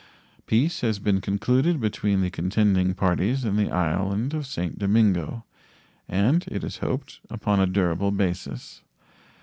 [0.47, 4.79] Peace has been concluded between the contending parties in the island of St.
[4.79, 5.45] Domingo,
[6.09, 8.81] and, it is hoped, upon a durable basis.